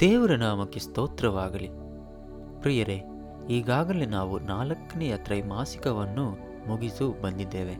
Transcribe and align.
ದೇವರ 0.00 0.30
ನಾಮಕ್ಕೆ 0.30 0.80
ಸ್ತೋತ್ರವಾಗಲಿ. 0.80 1.68
ಪ್ರಿಯರೇ, 2.60 3.02
ಈಗಾಗಲೇ 3.50 4.06
ನಾವು 4.06 4.38
ನಾಲ್ಕನೆಯ 4.38 5.16
ತ್ರೈಮಾಸಿಕವನ್ನು 5.16 6.30
ಮುಗಿಸು 6.68 7.22
ಬಂದಿದ್ದೇವೆ. 7.22 7.76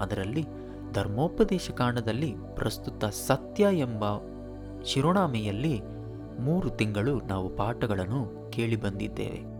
ಅದರಲ್ಲಿ 0.00 0.44
ಧರ್ಮೋಪದೇಶ 0.92 1.70
ಕಾಂಡದಲ್ಲಿ 1.70 2.34
ಪ್ರಸ್ತುತ 2.54 3.04
ಸತ್ಯ 3.04 3.66
ಎಂಬ 3.72 4.04
ಶಿರೋನಾಮೆಯಲ್ಲಿ 4.82 5.80
ಮೂರು 6.40 6.70
ತಿಂಗಳು 6.70 7.20
ನಾವು 7.20 7.48
ಪಾಠಗಳನ್ನು 7.48 8.50
ಕೇಳಿ 8.50 8.76
ಬಂದಿದ್ದೇವೆ. 8.76 9.52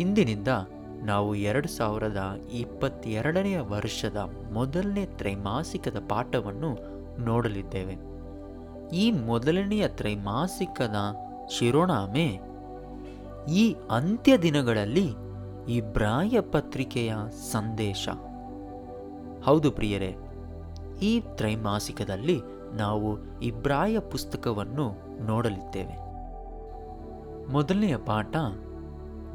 ಇಂದಿನಿಂದ 0.00 0.48
ನಾವು 1.02 1.34
ಎರಡು 1.34 1.68
ಸಾವಿರದ 1.68 2.38
ಇಪ್ಪತ್ತೆರಡನೆಯ 2.52 3.60
ವರ್ಷದ 3.60 4.16
ಮೊದಲನೇ 4.52 5.06
ತ್ರೈಮಾಸಿಕದ 5.06 5.96
ಪಾಠವನ್ನು 6.08 6.76
ನೋಡಲಿದ್ದೇವೆ. 7.20 7.96
ಈ 8.96 9.10
ಮೊದಲನೆಯ 9.10 9.88
ತ್ರೈಮಾಸಿಕದ 9.88 10.96
ಶಿರೋನಾಮೆ 11.50 12.40
ಈ 13.52 13.76
ಅಂತ್ಯ 13.90 14.38
ದಿನಗಳಲ್ಲಿ 14.38 15.14
ಇಬ್ರಾಯ 15.68 16.40
ಪತ್ರಿಕೆಯ 16.40 17.14
ಸಂದೇಶ. 17.52 18.08
ಹೌದು 19.44 19.70
ಪ್ರಿಯರೇ, 19.70 20.16
ಈ 21.02 21.20
ತ್ರೈಮಾಸಿಕದಲ್ಲಿ 21.20 22.40
ನಾವು 22.72 23.40
ಇಬ್ರಾಯ 23.40 23.98
ಪುಸ್ತಕವನ್ನು 23.98 24.92
ನೋಡಲಿದ್ದೇವೆ. 25.26 25.96
ಮೊದಲನೆಯ 27.52 27.96
ಪಾಠ 27.96 28.36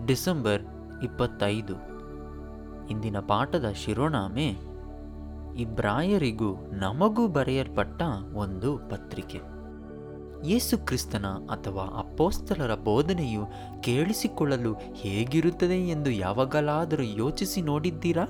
ಡಿಸೆಂಬರ್ 0.05 0.63
ಇಪ್ಪತ್ತೈದು. 1.03 1.97
ಇಂದಿನ 2.89 3.19
ಪಾಠದ 3.19 3.71
ಶಿರೋನಾಮೆ, 3.75 4.55
ಇಬ್ರಾಯರಿಗೂ 5.57 6.55
ನಮಗೂ 6.71 7.27
ಬರೆಯಲ್ಪಟ್ಟ 7.27 8.01
ಒಂದು 8.33 8.77
ಪತ್ರಿಕೆ. 8.77 9.57
ಯೇಸು 10.45 10.85
ಕ್ರಿಸ್ತನ 10.85 11.25
ಅಥವಾ 11.25 11.97
ಅಪ್ಪೋಸ್ತಲರ 11.97 12.75
ಬೋಧನೆಯು 12.75 13.47
ಕೇಳಿಸಿಕೊಳ್ಳಲು 13.81 14.73
ಹೇಗಿರುತ್ತದೆ 14.73 15.89
ಎಂದು 15.89 16.09
ಯಾವಾಗಲಾದರೂ 16.09 17.03
ಯೋಚಿಸಿ 17.03 17.61
ನೋಡಿದ್ದೀರಾ? 17.61 18.23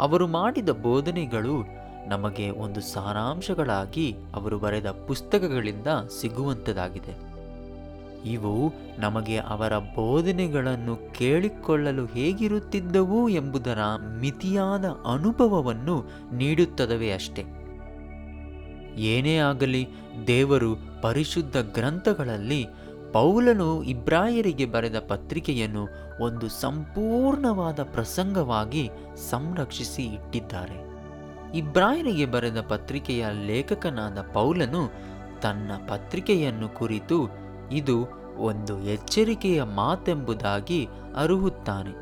ಅವರು 0.00 0.26
ಮಾಡಿದ 0.26 0.68
ಬೋಧನೆಗಳು 0.68 1.64
ನಮಗೆ 2.08 2.50
ಒಂದು 2.50 2.80
ಸಾರಾಂಶಗಳಾಗಿ 2.80 4.16
ಅವರು 4.34 4.58
ಬರೆದ 4.58 4.90
ಪುಸ್ತಕಗಳಿಂದ 4.90 5.86
ಸಿಗುವಂಥದ್ದಾಗಿದೆ 6.20 7.33
ಇವು 8.24 8.72
ನಮಗೆ 8.98 9.36
ಅವರ 9.36 9.78
ಬೋಧನೆಗಳನ್ನು 9.78 11.12
ಕೇಳಿಕೊಳ್ಳಲು 11.12 12.06
ಹೇಗಿರುತ್ತಿದ್ದವು 12.06 13.28
ಎಂಬುದರ 13.28 13.78
ಮಿತಿಯಾದ 14.20 14.84
ಅನುಭವವನ್ನು 14.84 16.04
ನೀಡುತ್ತದವೇ 16.32 17.10
ಅಷ್ಟೆ. 17.10 17.44
ಏನೇ 18.96 19.36
ಆಗಲಿ, 19.36 19.88
ದೇವರು 20.26 21.02
ಪರಿಶುದ್ಧ 21.02 21.56
ಗ್ರಂಥಗಳಲ್ಲಿ 21.56 22.66
ಪೌಲನು 23.12 23.82
ಇಬ್ರಾಯರಿಗೆ 23.82 24.66
ಬರೆದ 24.66 24.98
ಪತ್ರಿಕೆಯನ್ನು 24.98 25.88
ಒಂದು 26.24 26.48
ಸಂಪೂರ್ಣವಾದ 26.48 27.82
ಪ್ರಸಂಗವಾಗಿ 27.82 28.90
ಸಂರಕ್ಷಿಸಿ 29.30 30.02
ಇಟ್ಟಿದ್ದಾರೆ. 30.02 30.84
ಇಬ್ರಾಯರಿಗೆ 31.54 32.26
ಬರೆದ 32.26 32.60
ಪತ್ರಿಕೆಯ 32.60 33.26
ಲೇಖಕನಾದ 33.46 34.18
ಪೌಲನು 34.32 34.92
ತನ್ನ 35.42 35.72
ಪತ್ರಿಕೆಯನ್ನು 35.88 36.68
ಕುರಿತು 36.68 37.43
ಇದು 37.74 37.96
ಒಂದು 38.38 38.80
ಎಚ್ಚರಿಕೆಯ 38.80 39.62
ಮಾತೆಂಬುದಾಗಿ 39.62 40.88
ಅರುಹುತ್ತಾನೆ. 41.16 41.92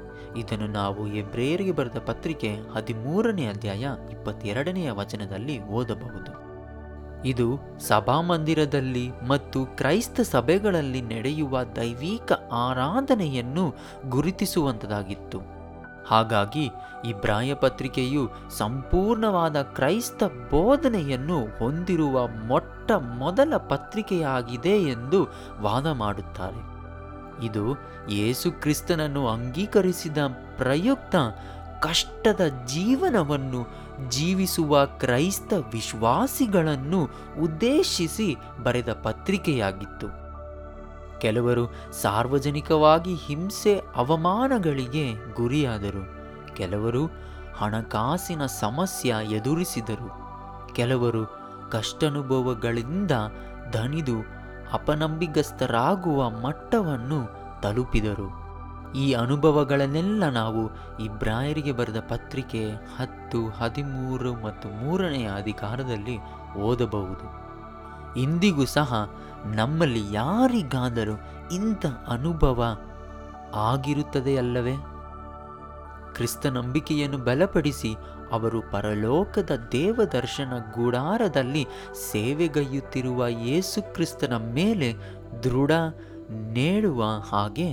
ಇದನ್ನು 0.40 0.66
ನಾವು 0.66 1.06
ಎಬ್ರೇಯರಿಗೆ 1.06 1.72
ಬರೆದ 1.72 1.98
ಪತ್ರಿಕೆ 2.06 2.54
ಹದಿಮೂರನೇ 2.74 3.46
ಅಧ್ಯಾಯ 3.46 3.86
ಇಪ್ಪತ್ತೆರಡನೆಯ 4.10 4.90
ವಚನದಲ್ಲಿ 4.90 5.64
ಓದಬಹುದು. 5.64 6.32
ಇದು 7.28 7.46
ಸಭಾಮಂದಿರದಲ್ಲಿ 7.78 9.10
ಮತ್ತು 9.28 9.66
ಕ್ರೈಸ್ತ 9.66 10.20
ಸಭೆಗಳಲ್ಲಿ 10.20 11.00
ನಡೆಯುವ 11.00 11.62
ದೈವಿಕ 11.62 12.32
ಆರಾಧನೆಯನ್ನು 12.52 13.74
ಗುರುತಿಸುವಂಥದ್ದಾಗಿತ್ತು 14.08 15.61
ಹಾಗಾಗಿ 16.06 16.70
ಇಬ್ರಾಯ 17.04 17.54
ಪತ್ರಿಕೆಯು 17.54 18.30
ಸಂಪೂರ್ಣವಾದ 18.50 19.62
ಕ್ರೈಸ್ತ 19.62 20.24
ಬೋಧನೆಯನ್ನು 20.24 21.44
ಹೊಂದಿರುವ 21.44 22.26
ಮೊಟ್ಟ 22.26 22.92
ಮೊದಲ 22.92 23.56
ಪತ್ರಿಕೆಯಾಗಿದೆ 23.56 24.82
ಎಂದು 24.82 25.28
ವಾದ 25.60 25.86
ಮಾಡುತ್ತಾರೆ. 25.86 26.72
ಇದು 27.46 27.74
ಯೇಸು 28.10 28.52
ಕ್ರಿಸ್ತನನ್ನು 28.52 29.28
ಅಂಗೀಕರಿಸಿದ 29.28 30.18
ಪ್ರಯುಕ್ತ 30.56 31.16
ಕಷ್ಟದ 31.80 32.40
ಜೀವನವನ್ನು 32.66 33.68
ಜೀವಿಸುವ 34.08 34.86
ಕ್ರೈಸ್ತ 34.86 35.52
ವಿಶ್ವಾಸಿಗಳನ್ನು 35.52 37.10
ಉದ್ದೇಶಿಸಿ 37.42 38.36
ಬರೆದ 38.62 38.92
ಪತ್ರಿಕೆಯಾಗಿತ್ತು. 38.92 40.21
ಕೆಲವರು 41.22 41.92
ಸಾರ್ವಜನಿಕವಾಗಿ 41.92 43.14
ಹಿಂಸೆ 43.14 43.80
ಅವಮಾನಗಳಿಗೆ 43.96 45.12
ಗುರಿಯಾದರು. 45.34 46.02
ಕೆಲವರು 46.54 47.06
ಹಣಕಾಸಿನ 47.56 48.46
ಸಮಸ್ಯೆ 48.46 49.12
ಎದುರಿಸಿದರು. 49.34 50.10
ಕೆಲವರು 50.74 51.22
ಕಷ್ಟನುಭವಗಳಿಂದ 51.70 53.10
ದಣಿದು 53.72 54.18
ಅಪನಂಬಿಗಸ್ತರಾಗುವ 54.72 56.30
ಮಟ್ಟವನ್ನು 56.30 57.20
ತಲುಪಿದರು. 57.60 58.28
ಈ 58.92 59.12
ಅನುಭವಗಳನ್ನೆಲ್ಲ 59.12 60.28
ನಾವು 60.28 60.62
ಇಬ್ರಾಯರಿಗೆ 61.04 61.72
ಬರೆದ 61.72 62.00
ಪತ್ರಿಕೆ 62.00 62.70
ಹತ್ತು, 62.70 63.48
ಹದಿಮೂರು 63.48 64.32
ಮತ್ತು 64.34 64.68
ಮೂರನೆಯ 64.68 65.28
ಅಧಿಕಾರದಲ್ಲಿ 65.36 66.16
ಓದಬಹುದು. 66.54 67.51
ಇಂದಿಗೂ 68.16 68.64
ಸಹ 68.68 68.90
ನಮ್ಮಲ್ಲಿ 69.56 70.02
ಯಾರಿಗಾದರೂ 70.14 71.16
ಇಂಥ 71.50 71.84
ಅನುಭವ 72.08 72.60
ಆಗಿರುತ್ತದೆಯಲ್ಲವೇ 73.68 74.74
ಕ್ರಿಸ್ತ 76.12 76.46
ನಂಬಿಕೆಯನ್ನು 76.46 77.18
ಬಲಪಡಿಸಿ 77.18 77.90
ಅವರು 78.32 78.58
ಪರಲೋಕದ 78.70 79.52
ದೇವದರ್ಶನ 79.72 80.52
ಗುಡಾರದಲ್ಲಿ 80.74 81.62
ಸೇವೆಗೈಯುತ್ತಿರುವ 82.10 83.26
ಯೇಸು 83.46 83.80
ಕ್ರಿಸ್ತನ 83.94 84.34
ಮೇಲೆ 84.52 84.88
ದೃಢ 85.44 85.72
ನೇಡುವ 86.52 87.02
ಹಾಗೆ 87.30 87.68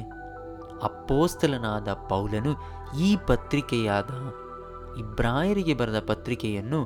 ಅಪ್ಪೋಸ್ತಲನಾದ 0.84 1.90
ಪೌಲನು 2.10 2.52
ಈ 2.98 3.10
ಪತ್ರಿಕೆಯಾದ 3.28 4.12
ಇಬ್ರಾಯರಿಗೆ 4.98 5.74
ಬರೆದ 5.74 6.00
ಪತ್ರಿಕೆಯನ್ನು 6.06 6.80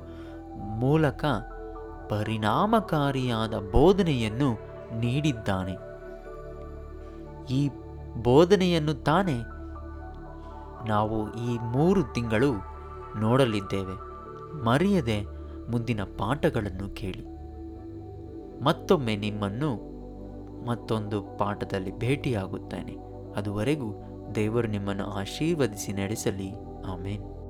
ಮೂಲಕ 0.80 1.24
ಪರಿಣಾಮಕಾರಿಯಾದ 2.13 3.53
ಬೋಧನೆಯನ್ನು 3.72 4.53
ನೀಡಿದ್ದಾನೆ. 5.00 5.72
ಈ 7.53 7.69
ಬೋಧನೆಯನ್ನು 8.24 8.94
ತಾನೇ 8.94 9.38
ನಾವು 10.90 11.34
ಈ 11.34 11.57
ಮೂರು 11.57 12.13
ತಿಂಗಳು 12.13 12.53
ನೋಡಲಿದ್ದೇವೆ. 13.19 13.96
ಮರೆಯದೆ 14.63 15.22
ಮುಂದಿನ 15.72 16.03
ಪಾಠಗಳನ್ನು 16.03 16.96
ಕೇಳಿ. 16.96 17.25
ಮತ್ತೊಮ್ಮೆ 18.63 19.16
ನಿಮ್ಮನ್ನು 19.16 19.94
ಮತ್ತೊಂದು 20.66 21.38
ಪಾಠದಲ್ಲಿ 21.38 22.00
ಭೇಟಿಯಾಗುತ್ತೇನೆ. 22.00 22.95
ಅದುವರೆಗೂ 23.35 23.95
ದೇವರು 24.35 24.68
ನಿಮ್ಮನ್ನು 24.68 25.06
ಆಶೀರ್ವದಿಸಿ 25.06 25.94
ನಡೆಸಲಿ. 25.94 26.51
ಆಮೇನ್. 26.88 27.43